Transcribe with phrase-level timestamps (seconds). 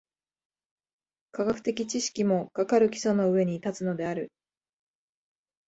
[1.31, 4.31] 科学的知識も、かかる基礎の上に立つのである。